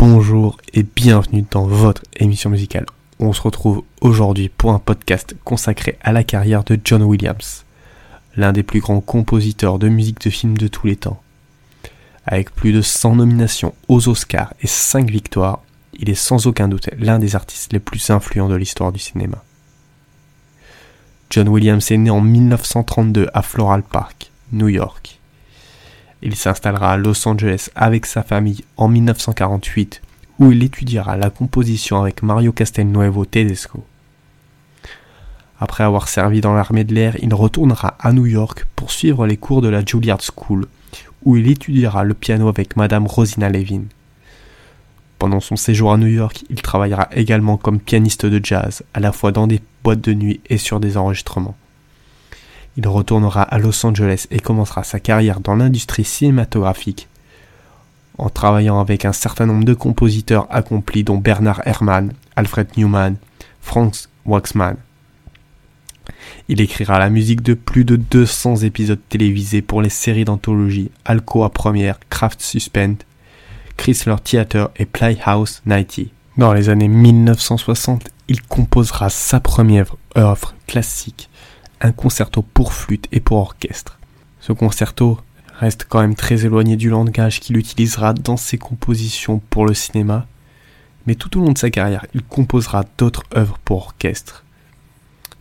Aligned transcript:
bonjour 0.00 0.56
et 0.72 0.82
bienvenue 0.82 1.44
dans 1.50 1.66
votre 1.66 2.00
émission 2.16 2.48
musicale. 2.48 2.86
On 3.18 3.34
se 3.34 3.42
retrouve 3.42 3.82
aujourd'hui 4.00 4.48
pour 4.48 4.72
un 4.72 4.78
podcast 4.78 5.36
consacré 5.44 5.98
à 6.00 6.10
la 6.12 6.24
carrière 6.24 6.64
de 6.64 6.80
John 6.82 7.02
Williams, 7.02 7.66
l'un 8.34 8.52
des 8.52 8.62
plus 8.62 8.80
grands 8.80 9.02
compositeurs 9.02 9.78
de 9.78 9.90
musique 9.90 10.22
de 10.22 10.30
film 10.30 10.56
de 10.56 10.68
tous 10.68 10.86
les 10.86 10.96
temps. 10.96 11.20
Avec 12.24 12.50
plus 12.54 12.72
de 12.72 12.80
100 12.80 13.16
nominations 13.16 13.74
aux 13.88 14.08
Oscars 14.08 14.54
et 14.62 14.66
5 14.66 15.10
victoires, 15.10 15.60
il 15.92 16.08
est 16.08 16.14
sans 16.14 16.46
aucun 16.46 16.68
doute 16.68 16.88
l'un 16.98 17.18
des 17.18 17.36
artistes 17.36 17.74
les 17.74 17.78
plus 17.78 18.08
influents 18.08 18.48
de 18.48 18.56
l'histoire 18.56 18.92
du 18.92 18.98
cinéma. 18.98 19.44
John 21.28 21.46
Williams 21.46 21.90
est 21.90 21.98
né 21.98 22.08
en 22.08 22.22
1932 22.22 23.28
à 23.34 23.42
Floral 23.42 23.82
Park, 23.82 24.30
New 24.50 24.68
York. 24.68 25.19
Il 26.22 26.36
s'installera 26.36 26.92
à 26.92 26.96
Los 26.96 27.26
Angeles 27.26 27.70
avec 27.74 28.06
sa 28.06 28.22
famille 28.22 28.64
en 28.76 28.88
1948 28.88 30.02
où 30.40 30.52
il 30.52 30.62
étudiera 30.62 31.16
la 31.16 31.30
composition 31.30 32.00
avec 32.00 32.22
Mario 32.22 32.52
Castelnuovo 32.52 33.26
Tedesco. 33.26 33.84
Après 35.60 35.84
avoir 35.84 36.08
servi 36.08 36.40
dans 36.40 36.54
l'armée 36.54 36.84
de 36.84 36.94
l'air, 36.94 37.16
il 37.22 37.32
retournera 37.34 37.94
à 38.00 38.14
New 38.14 38.24
York 38.24 38.66
pour 38.74 38.90
suivre 38.90 39.26
les 39.26 39.36
cours 39.36 39.60
de 39.60 39.68
la 39.68 39.84
Juilliard 39.84 40.20
School, 40.22 40.66
où 41.24 41.36
il 41.36 41.46
étudiera 41.50 42.04
le 42.04 42.14
piano 42.14 42.48
avec 42.48 42.76
Madame 42.76 43.06
Rosina 43.06 43.50
Levin. 43.50 43.82
Pendant 45.18 45.40
son 45.40 45.56
séjour 45.56 45.92
à 45.92 45.98
New 45.98 46.06
York, 46.06 46.44
il 46.48 46.62
travaillera 46.62 47.08
également 47.12 47.58
comme 47.58 47.78
pianiste 47.78 48.24
de 48.24 48.40
jazz, 48.42 48.82
à 48.94 49.00
la 49.00 49.12
fois 49.12 49.32
dans 49.32 49.46
des 49.46 49.60
boîtes 49.84 50.00
de 50.00 50.14
nuit 50.14 50.40
et 50.48 50.56
sur 50.56 50.80
des 50.80 50.96
enregistrements. 50.96 51.56
Il 52.76 52.86
retournera 52.86 53.42
à 53.42 53.58
Los 53.58 53.84
Angeles 53.84 54.26
et 54.30 54.40
commencera 54.40 54.84
sa 54.84 55.00
carrière 55.00 55.40
dans 55.40 55.54
l'industrie 55.54 56.04
cinématographique 56.04 57.08
en 58.20 58.28
travaillant 58.28 58.80
avec 58.80 59.04
un 59.04 59.12
certain 59.12 59.46
nombre 59.46 59.64
de 59.64 59.72
compositeurs 59.72 60.46
accomplis 60.50 61.04
dont 61.04 61.16
Bernard 61.16 61.62
Herrmann, 61.64 62.12
Alfred 62.36 62.68
Newman, 62.76 63.16
Franz 63.62 64.08
Waxman. 64.26 64.76
Il 66.48 66.60
écrira 66.60 66.98
la 66.98 67.08
musique 67.08 67.42
de 67.42 67.54
plus 67.54 67.84
de 67.84 67.96
200 67.96 68.56
épisodes 68.56 69.00
télévisés 69.08 69.62
pour 69.62 69.80
les 69.80 69.88
séries 69.88 70.24
d'anthologie 70.24 70.90
Alcoa 71.04 71.48
Première, 71.48 71.98
Kraft 72.10 72.42
Suspend, 72.42 72.96
Chrysler 73.76 74.16
Theater 74.22 74.68
et 74.76 74.84
Playhouse 74.84 75.62
90. 75.66 76.08
Dans 76.36 76.52
les 76.52 76.68
années 76.68 76.88
1960, 76.88 78.10
il 78.28 78.42
composera 78.42 79.08
sa 79.08 79.40
première 79.40 79.96
œuvre 80.16 80.54
classique, 80.66 81.30
un 81.80 81.92
concerto 81.92 82.42
pour 82.42 82.72
flûte 82.72 83.08
et 83.12 83.20
pour 83.20 83.38
orchestre. 83.38 83.98
Ce 84.40 84.52
concerto 84.52 85.18
reste 85.58 85.86
quand 85.88 86.00
même 86.00 86.14
très 86.14 86.44
éloigné 86.44 86.76
du 86.76 86.90
langage 86.90 87.40
qu'il 87.40 87.56
utilisera 87.56 88.14
dans 88.14 88.36
ses 88.36 88.58
compositions 88.58 89.40
pour 89.50 89.66
le 89.66 89.74
cinéma, 89.74 90.26
mais 91.06 91.14
tout 91.14 91.38
au 91.38 91.44
long 91.44 91.52
de 91.52 91.58
sa 91.58 91.70
carrière, 91.70 92.06
il 92.14 92.22
composera 92.22 92.84
d'autres 92.98 93.24
œuvres 93.34 93.58
pour 93.64 93.78
orchestre, 93.78 94.44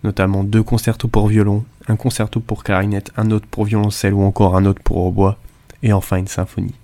notamment 0.03 0.43
deux 0.43 0.63
concertos 0.63 1.07
pour 1.07 1.27
violon, 1.27 1.65
un 1.87 1.95
concerto 1.95 2.39
pour 2.39 2.63
clarinette, 2.63 3.11
un 3.17 3.31
autre 3.31 3.47
pour 3.47 3.65
violoncelle 3.65 4.13
ou 4.13 4.23
encore 4.23 4.55
un 4.55 4.65
autre 4.65 4.81
pour 4.83 4.97
hautbois, 5.05 5.37
et 5.83 5.93
enfin 5.93 6.17
une 6.17 6.27
symphonie. 6.27 6.75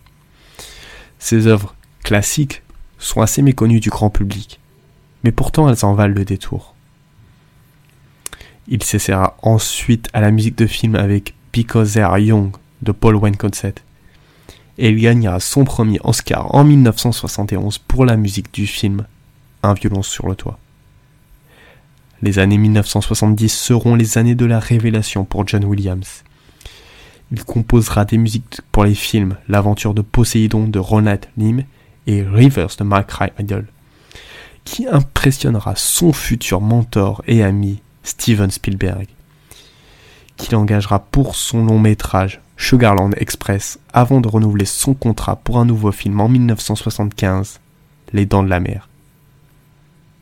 Ses 1.19 1.47
œuvres 1.47 1.75
classiques 2.03 2.61
sont 2.99 3.21
assez 3.21 3.41
méconnues 3.41 3.79
du 3.79 3.89
grand 3.89 4.09
public, 4.09 4.59
mais 5.23 5.31
pourtant 5.31 5.69
elles 5.69 5.85
en 5.85 5.93
valent 5.93 6.13
le 6.13 6.25
détour. 6.25 6.74
Il 8.67 8.81
s'essaiera 8.81 9.37
ensuite 9.43 10.07
à 10.13 10.21
la 10.21 10.31
musique 10.31 10.57
de 10.57 10.65
film 10.65 10.95
avec 10.95 11.35
Because 11.53 11.93
They 11.93 12.01
Are 12.01 12.17
Young 12.17 12.51
de 12.81 12.91
Paul 12.91 13.19
Concert 13.37 13.73
Et 14.79 14.89
il 14.89 14.99
gagnera 14.99 15.39
son 15.39 15.65
premier 15.65 15.99
Oscar 16.03 16.53
en 16.55 16.63
1971 16.63 17.77
pour 17.77 18.05
la 18.05 18.17
musique 18.17 18.51
du 18.51 18.65
film 18.65 19.05
Un 19.61 19.75
violon 19.75 20.01
sur 20.01 20.27
le 20.27 20.35
toit. 20.35 20.57
Les 22.23 22.39
années 22.39 22.57
1970 22.57 23.49
seront 23.49 23.93
les 23.93 24.17
années 24.17 24.33
de 24.33 24.45
la 24.45 24.59
révélation 24.59 25.25
pour 25.25 25.47
John 25.47 25.63
Williams. 25.63 26.23
Il 27.31 27.43
composera 27.43 28.03
des 28.03 28.17
musiques 28.17 28.61
pour 28.71 28.83
les 28.83 28.95
films 28.95 29.37
L'aventure 29.47 29.93
de 29.93 30.01
Poséidon 30.01 30.67
de 30.67 30.79
Ronald 30.79 31.25
Lim 31.37 31.63
et 32.07 32.23
Rivers 32.23 32.75
de 32.79 32.83
Mark 32.83 33.11
Idol, 33.39 33.67
qui 34.63 34.87
impressionnera 34.87 35.75
son 35.75 36.13
futur 36.13 36.61
mentor 36.61 37.21
et 37.27 37.43
ami 37.43 37.79
Steven 38.05 38.51
Spielberg, 38.51 39.07
qu'il 40.37 40.55
engagera 40.55 40.99
pour 40.99 41.35
son 41.35 41.65
long 41.65 41.79
métrage 41.79 42.39
Sugarland 42.55 43.11
Express 43.17 43.79
avant 43.93 44.21
de 44.21 44.27
renouveler 44.27 44.65
son 44.65 44.93
contrat 44.93 45.35
pour 45.37 45.57
un 45.57 45.65
nouveau 45.65 45.91
film 45.91 46.19
en 46.21 46.29
1975, 46.29 47.59
Les 48.13 48.25
Dents 48.25 48.43
de 48.43 48.49
la 48.49 48.59
Mer. 48.59 48.87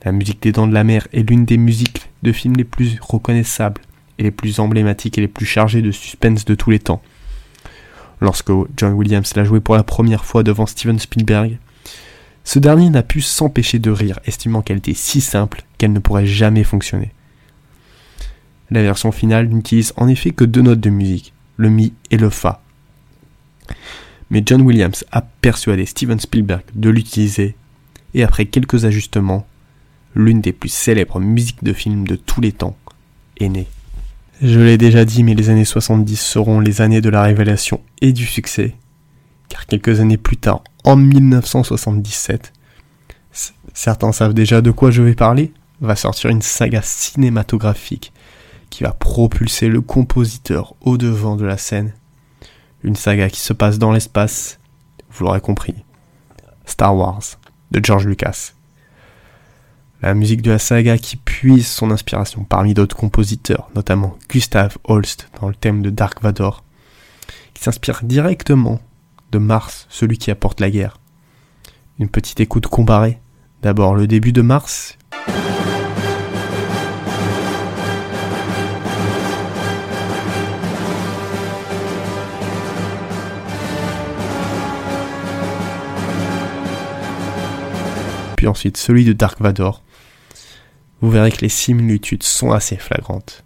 La 0.05 0.11
musique 0.11 0.41
des 0.41 0.51
Dents 0.51 0.67
de 0.67 0.73
la 0.73 0.83
Mer 0.83 1.07
est 1.13 1.29
l'une 1.29 1.45
des 1.45 1.57
musiques 1.57 2.09
de 2.23 2.31
films 2.31 2.55
les 2.55 2.63
plus 2.63 2.97
reconnaissables 3.01 3.81
et 4.17 4.23
les 4.23 4.31
plus 4.31 4.59
emblématiques 4.59 5.17
et 5.17 5.21
les 5.21 5.27
plus 5.27 5.45
chargées 5.45 5.81
de 5.81 5.91
suspense 5.91 6.45
de 6.45 6.55
tous 6.55 6.71
les 6.71 6.79
temps. 6.79 7.01
Lorsque 8.21 8.51
John 8.77 8.93
Williams 8.93 9.35
l'a 9.35 9.43
joué 9.43 9.59
pour 9.59 9.75
la 9.75 9.83
première 9.83 10.23
fois 10.23 10.43
devant 10.43 10.65
Steven 10.65 10.99
Spielberg, 10.99 11.57
ce 12.45 12.59
dernier 12.59 12.89
n'a 12.89 13.03
pu 13.03 13.21
s'empêcher 13.21 13.79
de 13.79 13.91
rire, 13.91 14.19
estimant 14.25 14.61
qu'elle 14.61 14.77
était 14.77 14.93
si 14.93 15.21
simple 15.21 15.63
qu'elle 15.77 15.93
ne 15.93 15.99
pourrait 15.99 16.25
jamais 16.25 16.63
fonctionner. 16.63 17.11
La 18.73 18.81
version 18.81 19.11
finale 19.11 19.49
n'utilise 19.49 19.93
en 19.97 20.07
effet 20.07 20.31
que 20.31 20.43
deux 20.43 20.63
notes 20.63 20.79
de 20.79 20.89
musique, 20.89 21.31
le 21.57 21.69
Mi 21.69 21.93
et 22.09 22.17
le 22.17 22.31
Fa. 22.31 22.63
Mais 24.31 24.41
John 24.43 24.63
Williams 24.63 25.05
a 25.11 25.21
persuadé 25.21 25.85
Steven 25.85 26.19
Spielberg 26.19 26.63
de 26.73 26.89
l'utiliser, 26.89 27.55
et 28.15 28.23
après 28.23 28.45
quelques 28.45 28.85
ajustements, 28.85 29.45
l'une 30.15 30.41
des 30.41 30.53
plus 30.53 30.69
célèbres 30.69 31.19
musiques 31.19 31.63
de 31.63 31.71
film 31.71 32.07
de 32.07 32.15
tous 32.15 32.41
les 32.41 32.51
temps 32.51 32.75
est 33.39 33.49
née. 33.49 33.67
Je 34.41 34.59
l'ai 34.59 34.79
déjà 34.79 35.05
dit, 35.05 35.21
mais 35.21 35.35
les 35.35 35.51
années 35.51 35.65
70 35.65 36.19
seront 36.19 36.59
les 36.59 36.81
années 36.81 37.01
de 37.01 37.09
la 37.09 37.21
révélation 37.21 37.79
et 38.01 38.11
du 38.11 38.25
succès, 38.25 38.73
car 39.49 39.67
quelques 39.67 39.99
années 39.99 40.17
plus 40.17 40.37
tard, 40.37 40.63
en 40.83 40.95
1977, 40.95 42.51
certains 43.75 44.11
savent 44.11 44.33
déjà 44.33 44.61
de 44.61 44.71
quoi 44.71 44.89
je 44.89 45.03
vais 45.03 45.13
parler, 45.13 45.53
va 45.79 45.95
sortir 45.95 46.31
une 46.31 46.41
saga 46.41 46.81
cinématographique 46.81 48.11
qui 48.73 48.83
va 48.83 48.91
propulser 48.91 49.67
le 49.67 49.81
compositeur 49.81 50.73
au 50.81 50.97
devant 50.97 51.35
de 51.35 51.45
la 51.45 51.57
scène. 51.59 51.93
Une 52.81 52.95
saga 52.95 53.29
qui 53.29 53.39
se 53.39 53.53
passe 53.53 53.77
dans 53.77 53.91
l'espace, 53.91 54.59
vous 55.11 55.25
l'aurez 55.25 55.41
compris. 55.41 55.75
Star 56.65 56.95
Wars, 56.95 57.21
de 57.69 57.79
George 57.85 58.07
Lucas. 58.07 58.53
La 60.01 60.15
musique 60.15 60.41
de 60.41 60.49
la 60.49 60.57
saga 60.57 60.97
qui 60.97 61.17
puise 61.17 61.67
son 61.67 61.91
inspiration 61.91 62.45
parmi 62.45 62.73
d'autres 62.73 62.95
compositeurs, 62.95 63.69
notamment 63.75 64.17
Gustav 64.27 64.75
Holst 64.85 65.29
dans 65.39 65.49
le 65.49 65.55
thème 65.55 65.83
de 65.83 65.91
Dark 65.91 66.23
Vador, 66.23 66.63
qui 67.53 67.61
s'inspire 67.61 67.99
directement 68.01 68.81
de 69.31 69.37
Mars, 69.37 69.85
celui 69.91 70.17
qui 70.17 70.31
apporte 70.31 70.59
la 70.59 70.71
guerre. 70.71 70.97
Une 71.99 72.09
petite 72.09 72.39
écoute 72.39 72.65
comparée. 72.65 73.19
D'abord 73.61 73.93
le 73.93 74.07
début 74.07 74.33
de 74.33 74.41
Mars, 74.41 74.97
ensuite 88.47 88.77
celui 88.77 89.05
de 89.05 89.13
Dark 89.13 89.39
Vador, 89.41 89.83
vous 91.01 91.09
verrez 91.09 91.31
que 91.31 91.41
les 91.41 91.49
similitudes 91.49 92.23
sont 92.23 92.51
assez 92.51 92.77
flagrantes. 92.77 93.43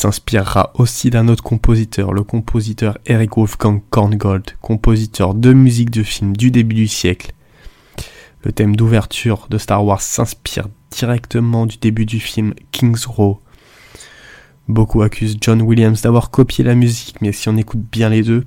S'inspirera 0.00 0.72
aussi 0.76 1.10
d'un 1.10 1.28
autre 1.28 1.42
compositeur, 1.42 2.14
le 2.14 2.22
compositeur 2.22 2.96
Eric 3.04 3.36
Wolfgang 3.36 3.82
Korngold, 3.90 4.52
compositeur 4.62 5.34
de 5.34 5.52
musique 5.52 5.90
de 5.90 6.02
film 6.02 6.34
du 6.34 6.50
début 6.50 6.74
du 6.74 6.88
siècle. 6.88 7.32
Le 8.42 8.50
thème 8.50 8.76
d'ouverture 8.76 9.46
de 9.50 9.58
Star 9.58 9.84
Wars 9.84 10.00
s'inspire 10.00 10.68
directement 10.90 11.66
du 11.66 11.76
début 11.76 12.06
du 12.06 12.18
film 12.18 12.54
King's 12.72 13.04
Row. 13.04 13.40
Beaucoup 14.68 15.02
accusent 15.02 15.36
John 15.38 15.60
Williams 15.60 16.00
d'avoir 16.00 16.30
copié 16.30 16.64
la 16.64 16.74
musique, 16.74 17.20
mais 17.20 17.32
si 17.32 17.50
on 17.50 17.58
écoute 17.58 17.84
bien 17.92 18.08
les 18.08 18.22
deux, 18.22 18.46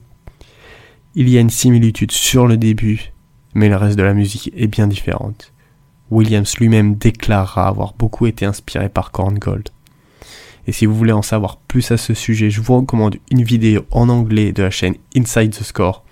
il 1.14 1.30
y 1.30 1.38
a 1.38 1.42
une 1.42 1.52
similitude 1.52 2.12
sur 2.12 2.48
le 2.48 2.58
début, 2.58 3.14
mais 3.54 3.70
le 3.70 3.76
reste 3.76 4.00
de 4.00 4.04
la 4.04 4.16
musique 4.16 4.52
est 4.56 4.66
bien 4.66 4.88
différente. 4.88 5.54
Williams 6.10 6.58
lui-même 6.58 6.96
déclarera 6.96 7.68
avoir 7.68 7.94
beaucoup 7.94 8.26
été 8.26 8.44
inspiré 8.44 8.90
par 8.90 9.12
Korngold 9.12 9.70
Et 10.68 10.72
si 10.72 10.86
vous 10.86 10.96
voulez 10.96 11.12
en 11.12 11.22
savoir 11.22 11.58
plus 11.58 11.92
à 11.92 11.98
ce 11.98 12.14
sujet, 12.14 12.50
je 12.50 12.62
vous 12.62 12.78
recommande 12.78 13.18
une 13.32 13.44
vidéo 13.44 13.86
en 13.92 14.10
anglais 14.10 14.54
de 14.54 14.64
la 14.64 14.70
chaîne 14.70 14.96
Inside 15.16 15.52
the 15.52 15.64
Score 15.64 16.04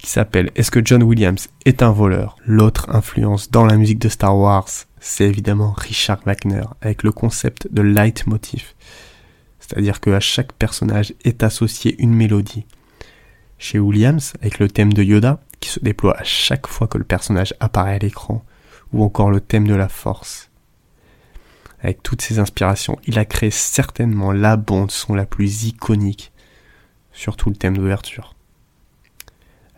qui 0.00 0.10
s'appelle 0.10 0.50
Est-ce 0.56 0.70
que 0.70 0.84
John 0.84 1.02
Williams 1.02 1.48
est 1.64 1.82
un 1.82 1.92
voleur? 1.92 2.36
L'autre 2.46 2.88
influence 2.90 3.50
dans 3.50 3.66
la 3.66 3.76
musique 3.76 3.98
de 3.98 4.08
Star 4.08 4.36
Wars, 4.36 4.68
c'est 4.98 5.24
évidemment 5.24 5.72
Richard 5.72 6.20
Wagner 6.24 6.62
avec 6.80 7.02
le 7.02 7.12
concept 7.12 7.68
de 7.72 7.82
leitmotiv. 7.82 8.74
C'est-à-dire 9.58 10.00
qu'à 10.00 10.20
chaque 10.20 10.52
personnage 10.52 11.14
est 11.24 11.42
associée 11.42 11.96
une 11.98 12.14
mélodie. 12.14 12.66
Chez 13.58 13.78
Williams, 13.78 14.32
avec 14.40 14.58
le 14.58 14.68
thème 14.68 14.92
de 14.92 15.02
Yoda, 15.02 15.40
qui 15.60 15.68
se 15.68 15.80
déploie 15.80 16.18
à 16.18 16.24
chaque 16.24 16.66
fois 16.66 16.86
que 16.86 16.98
le 16.98 17.04
personnage 17.04 17.54
apparaît 17.60 17.96
à 17.96 17.98
l'écran, 17.98 18.44
ou 18.92 19.04
encore 19.04 19.30
le 19.30 19.40
thème 19.40 19.68
de 19.68 19.74
la 19.74 19.88
force. 19.88 20.49
Avec 21.82 22.02
toutes 22.02 22.22
ces 22.22 22.38
inspirations, 22.38 22.98
il 23.06 23.18
a 23.18 23.24
créé 23.24 23.50
certainement 23.50 24.32
la 24.32 24.56
bande 24.56 24.90
son 24.90 25.14
la 25.14 25.24
plus 25.24 25.64
iconique, 25.64 26.32
surtout 27.12 27.50
le 27.50 27.56
thème 27.56 27.76
d'ouverture. 27.76 28.34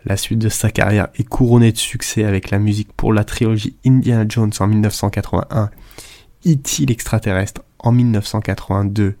La 0.05 0.17
suite 0.17 0.39
de 0.39 0.49
sa 0.49 0.69
carrière 0.69 1.07
est 1.15 1.23
couronnée 1.23 1.71
de 1.71 1.77
succès 1.77 2.25
avec 2.25 2.51
la 2.51 2.59
musique 2.59 2.91
pour 2.91 3.13
la 3.13 3.23
trilogie 3.23 3.77
Indiana 3.85 4.25
Jones 4.27 4.51
en 4.59 4.67
1981, 4.67 5.69
E.T. 6.45 6.85
l'extraterrestre 6.85 7.61
en 7.79 7.93
1982, 7.93 9.15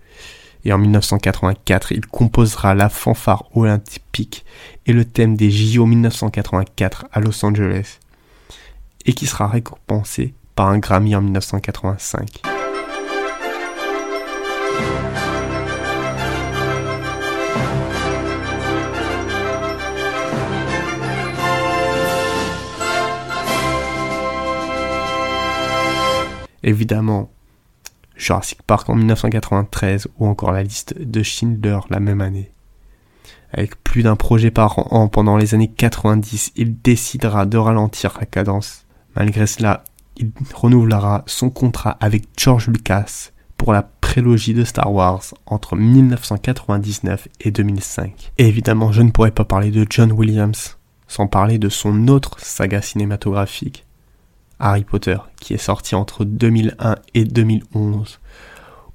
et 0.65 0.73
en 0.73 0.77
1984 0.77 1.93
il 1.93 2.05
composera 2.05 2.75
la 2.75 2.89
fanfare 2.89 3.45
olympique 3.55 4.45
et 4.85 4.91
le 4.91 5.05
thème 5.05 5.37
des 5.37 5.51
JO 5.51 5.85
1984 5.85 7.05
à 7.13 7.19
Los 7.21 7.45
Angeles, 7.45 7.99
et 9.05 9.13
qui 9.13 9.25
sera 9.25 9.47
récompensé 9.47 10.33
par 10.55 10.67
un 10.67 10.79
Grammy 10.79 11.15
en 11.15 11.21
1985. 11.21 12.52
Évidemment, 26.63 27.29
Jurassic 28.15 28.61
Park 28.63 28.89
en 28.89 28.95
1993 28.95 30.07
ou 30.17 30.27
encore 30.27 30.51
la 30.51 30.63
liste 30.63 30.99
de 30.99 31.23
Schindler 31.23 31.79
la 31.89 31.99
même 31.99 32.21
année. 32.21 32.51
Avec 33.51 33.83
plus 33.83 34.01
d'un 34.01 34.15
projet 34.15 34.49
par 34.49 34.91
an 34.93 35.07
pendant 35.07 35.37
les 35.37 35.53
années 35.53 35.71
90, 35.71 36.53
il 36.55 36.81
décidera 36.81 37.45
de 37.45 37.57
ralentir 37.57 38.17
la 38.19 38.25
cadence. 38.25 38.85
Malgré 39.15 39.45
cela, 39.45 39.83
il 40.17 40.31
renouvelera 40.53 41.23
son 41.27 41.49
contrat 41.49 41.97
avec 41.99 42.23
George 42.37 42.67
Lucas 42.67 43.29
pour 43.57 43.73
la 43.73 43.83
prélogie 43.83 44.53
de 44.53 44.63
Star 44.63 44.91
Wars 44.91 45.23
entre 45.45 45.75
1999 45.75 47.27
et 47.41 47.51
2005. 47.51 48.31
Et 48.37 48.47
évidemment, 48.47 48.91
je 48.91 49.01
ne 49.01 49.11
pourrais 49.11 49.31
pas 49.31 49.45
parler 49.45 49.71
de 49.71 49.85
John 49.89 50.11
Williams 50.11 50.77
sans 51.07 51.27
parler 51.27 51.59
de 51.59 51.69
son 51.69 52.07
autre 52.07 52.39
saga 52.39 52.81
cinématographique, 52.81 53.85
Harry 54.63 54.85
Potter, 54.85 55.17
qui 55.41 55.53
est 55.53 55.57
sorti 55.57 55.93
entre 55.93 56.23
2001 56.23 56.95
et 57.13 57.25
2011, 57.25 58.19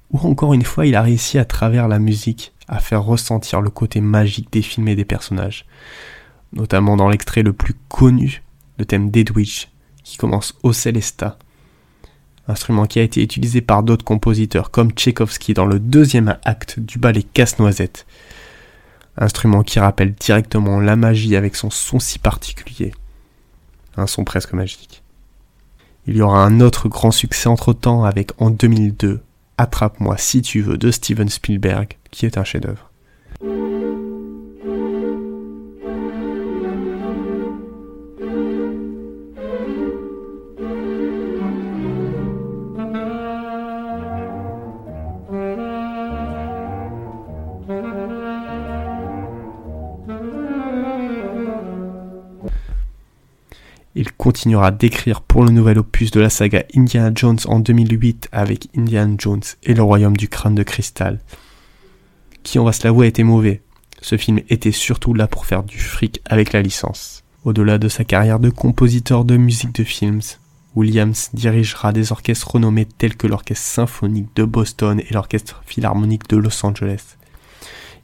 où 0.09 0.17
encore 0.17 0.55
une 0.55 0.63
fois 0.63 0.87
il 0.87 0.95
a 0.95 1.03
réussi 1.03 1.37
à 1.37 1.45
travers 1.45 1.87
la 1.87 1.99
musique 1.99 2.53
à 2.67 2.79
faire 2.79 3.03
ressentir 3.03 3.61
le 3.61 3.69
côté 3.69 4.01
magique 4.01 4.51
des 4.51 4.63
films 4.63 4.87
et 4.87 4.95
des 4.95 5.05
personnages, 5.05 5.67
notamment 6.53 6.97
dans 6.97 7.07
l'extrait 7.07 7.43
le 7.43 7.53
plus 7.53 7.75
connu, 7.87 8.41
le 8.79 8.85
thème 8.85 9.11
d'Edwidge, 9.11 9.67
qui 10.03 10.17
commence 10.17 10.55
au 10.63 10.73
Celesta, 10.73 11.37
instrument 12.47 12.87
qui 12.87 12.97
a 12.97 13.03
été 13.03 13.21
utilisé 13.21 13.61
par 13.61 13.83
d'autres 13.83 14.05
compositeurs 14.05 14.71
comme 14.71 14.89
Tchaïkovski 14.89 15.53
dans 15.53 15.67
le 15.67 15.79
deuxième 15.79 16.39
acte 16.45 16.79
du 16.79 16.97
ballet 16.97 17.21
Casse-Noisette, 17.21 18.07
instrument 19.17 19.61
qui 19.61 19.79
rappelle 19.79 20.13
directement 20.13 20.79
la 20.79 20.95
magie 20.95 21.35
avec 21.35 21.55
son 21.55 21.69
son 21.69 21.99
si 21.99 22.17
particulier, 22.17 22.91
un 23.97 24.07
son 24.07 24.23
presque 24.23 24.53
magique. 24.53 25.03
Il 26.11 26.17
y 26.17 26.23
aura 26.23 26.43
un 26.43 26.59
autre 26.59 26.89
grand 26.89 27.11
succès 27.11 27.49
entre-temps 27.49 28.03
avec 28.03 28.31
en 28.39 28.49
2002 28.49 29.21
Attrape-moi 29.59 30.17
si 30.17 30.41
tu 30.41 30.59
veux 30.61 30.75
de 30.75 30.89
Steven 30.89 31.29
Spielberg, 31.29 31.99
qui 32.09 32.25
est 32.25 32.39
un 32.39 32.43
chef-d'œuvre. 32.43 32.89
Il 53.99 54.13
continuera 54.13 54.71
d'écrire 54.71 55.19
pour 55.19 55.43
le 55.43 55.51
nouvel 55.51 55.77
opus 55.77 56.09
de 56.11 56.21
la 56.21 56.29
saga 56.29 56.63
Indiana 56.73 57.11
Jones 57.13 57.39
en 57.47 57.59
2008 57.59 58.29
avec 58.31 58.69
Indiana 58.73 59.13
Jones 59.17 59.41
et 59.63 59.73
le 59.73 59.83
royaume 59.83 60.15
du 60.15 60.29
crâne 60.29 60.55
de 60.55 60.63
cristal, 60.63 61.19
qui 62.41 62.59
on 62.59 62.63
va 62.63 62.71
se 62.71 62.87
l'avouer 62.87 63.07
était 63.07 63.23
mauvais. 63.23 63.61
Ce 64.01 64.15
film 64.15 64.39
était 64.47 64.71
surtout 64.71 65.13
là 65.13 65.27
pour 65.27 65.45
faire 65.45 65.63
du 65.63 65.77
fric 65.77 66.21
avec 66.23 66.53
la 66.53 66.61
licence. 66.61 67.25
Au-delà 67.43 67.77
de 67.77 67.89
sa 67.89 68.05
carrière 68.05 68.39
de 68.39 68.49
compositeur 68.49 69.25
de 69.25 69.35
musique 69.35 69.75
de 69.75 69.83
films, 69.83 70.21
Williams 70.77 71.29
dirigera 71.33 71.91
des 71.91 72.13
orchestres 72.13 72.51
renommés 72.51 72.85
tels 72.85 73.17
que 73.17 73.27
l'Orchestre 73.27 73.65
symphonique 73.65 74.33
de 74.33 74.45
Boston 74.45 75.01
et 75.01 75.13
l'Orchestre 75.13 75.61
philharmonique 75.65 76.29
de 76.29 76.37
Los 76.37 76.65
Angeles. 76.65 77.17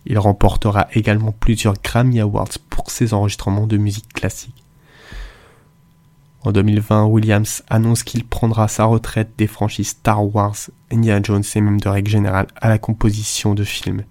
Il 0.06 0.20
remportera 0.20 0.90
également 0.92 1.32
plusieurs 1.32 1.82
Grammy 1.82 2.20
Awards 2.20 2.60
pour 2.70 2.92
ses 2.92 3.14
enregistrements 3.14 3.66
de 3.66 3.78
musique 3.78 4.12
classique. 4.12 4.65
En 6.46 6.52
2020, 6.52 7.06
Williams 7.06 7.64
annonce 7.70 8.04
qu'il 8.04 8.24
prendra 8.24 8.68
sa 8.68 8.86
retraite 8.86 9.32
des 9.36 9.48
franchises 9.48 9.90
Star 9.90 10.24
Wars, 10.36 10.56
Indiana 10.92 11.20
Jones 11.24 11.44
et 11.56 11.62
même 11.62 11.82
de 11.82 11.90
règle 11.90 12.12
générale 12.12 12.46
à 12.58 12.70
la 12.70 12.78
composition 12.78 13.56
de 13.56 13.64
films, 13.64 14.04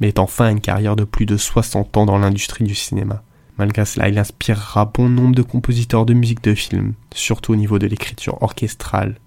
mais 0.00 0.08
est 0.08 0.18
enfin 0.18 0.50
une 0.50 0.60
carrière 0.60 0.96
de 0.96 1.04
plus 1.04 1.26
de 1.26 1.36
60 1.36 1.96
ans 1.96 2.04
dans 2.04 2.18
l'industrie 2.18 2.64
du 2.64 2.74
cinéma. 2.74 3.22
Malgré 3.56 3.84
cela, 3.84 4.08
il 4.08 4.18
inspirera 4.18 4.86
bon 4.86 5.08
nombre 5.08 5.36
de 5.36 5.42
compositeurs 5.42 6.06
de 6.06 6.12
musique 6.12 6.42
de 6.42 6.56
films, 6.56 6.94
surtout 7.14 7.52
au 7.52 7.56
niveau 7.56 7.78
de 7.78 7.86
l'écriture 7.86 8.42
orchestrale. 8.42 9.20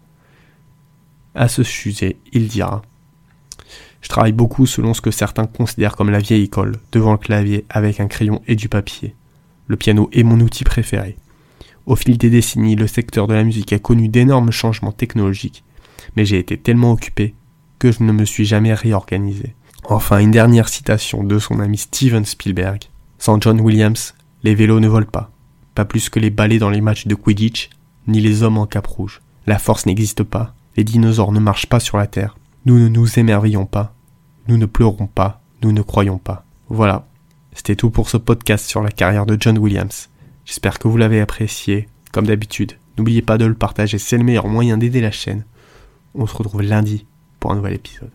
À 1.35 1.47
ce 1.47 1.63
sujet, 1.63 2.17
il 2.33 2.49
dira 2.49 2.81
Je 4.01 4.09
travaille 4.09 4.33
beaucoup 4.33 4.65
selon 4.65 4.93
ce 4.93 4.99
que 4.99 5.11
certains 5.11 5.45
considèrent 5.45 5.95
comme 5.95 6.11
la 6.11 6.19
vieille 6.19 6.43
école, 6.43 6.75
devant 6.91 7.13
le 7.13 7.17
clavier 7.19 7.65
avec 7.69 8.01
un 8.01 8.07
crayon 8.07 8.41
et 8.47 8.57
du 8.57 8.67
papier. 8.67 9.15
Le 9.67 9.77
piano 9.77 10.09
est 10.11 10.23
mon 10.23 10.41
outil 10.41 10.65
préféré. 10.65 11.15
Au 11.89 11.95
fil 11.95 12.19
des 12.19 12.29
décennies, 12.29 12.75
le 12.75 12.85
secteur 12.85 13.25
de 13.25 13.33
la 13.33 13.43
musique 13.43 13.73
a 13.73 13.79
connu 13.79 14.09
d'énormes 14.09 14.51
changements 14.51 14.91
technologiques, 14.91 15.63
mais 16.15 16.23
j'ai 16.23 16.37
été 16.37 16.55
tellement 16.55 16.91
occupé 16.91 17.33
que 17.79 17.91
je 17.91 18.03
ne 18.03 18.11
me 18.11 18.25
suis 18.25 18.45
jamais 18.45 18.75
réorganisé. 18.75 19.55
Enfin, 19.85 20.19
une 20.19 20.29
dernière 20.29 20.69
citation 20.69 21.23
de 21.23 21.39
son 21.39 21.59
ami 21.59 21.79
Steven 21.79 22.25
Spielberg. 22.25 22.83
Sans 23.17 23.41
John 23.41 23.59
Williams, 23.59 24.13
les 24.43 24.53
vélos 24.53 24.79
ne 24.79 24.87
volent 24.87 25.09
pas. 25.11 25.31
Pas 25.73 25.83
plus 25.83 26.09
que 26.09 26.19
les 26.19 26.29
balais 26.29 26.59
dans 26.59 26.69
les 26.69 26.79
matchs 26.79 27.07
de 27.07 27.15
Quidditch, 27.15 27.71
ni 28.05 28.19
les 28.21 28.43
hommes 28.43 28.59
en 28.59 28.67
cap 28.67 28.85
rouge. 28.85 29.21
La 29.47 29.57
force 29.57 29.87
n'existe 29.87 30.21
pas. 30.21 30.53
Les 30.77 30.83
dinosaures 30.83 31.31
ne 31.31 31.39
marchent 31.39 31.69
pas 31.69 31.79
sur 31.79 31.97
la 31.97 32.05
Terre. 32.05 32.37
Nous 32.67 32.77
ne 32.77 32.87
nous 32.87 33.17
émerveillons 33.17 33.65
pas. 33.65 33.95
Nous 34.47 34.57
ne 34.57 34.67
pleurons 34.67 35.07
pas. 35.07 35.41
Nous 35.63 35.71
ne 35.71 35.81
croyons 35.81 36.19
pas. 36.19 36.45
Voilà. 36.67 37.07
C'était 37.51 37.75
tout 37.75 37.89
pour 37.89 38.11
ce 38.11 38.17
podcast 38.17 38.67
sur 38.67 38.83
la 38.83 38.91
carrière 38.91 39.25
de 39.25 39.37
John 39.39 39.57
Williams. 39.57 40.09
J'espère 40.49 40.79
que 40.79 40.87
vous 40.87 40.97
l'avez 40.97 41.21
apprécié. 41.21 41.87
Comme 42.11 42.25
d'habitude, 42.25 42.73
n'oubliez 42.97 43.21
pas 43.21 43.37
de 43.37 43.45
le 43.45 43.53
partager, 43.53 43.99
c'est 43.99 44.17
le 44.17 44.23
meilleur 44.23 44.47
moyen 44.47 44.79
d'aider 44.79 44.99
la 44.99 45.11
chaîne. 45.11 45.45
On 46.15 46.25
se 46.25 46.35
retrouve 46.35 46.63
lundi 46.63 47.05
pour 47.39 47.51
un 47.51 47.55
nouvel 47.55 47.75
épisode. 47.75 48.07